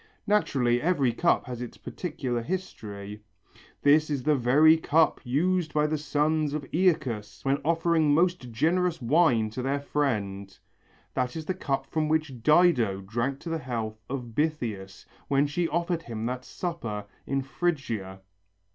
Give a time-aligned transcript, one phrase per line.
[0.25, 3.21] Naturally every cup has its particular history.
[3.83, 8.99] "This is the very cup used by the sons of Eacus when offering most generous
[8.99, 10.57] wine to their friend
[11.13, 15.67] That is the cup from which Dido drank to the health of Bythias when she
[15.67, 18.21] offered him that supper in Phrygia."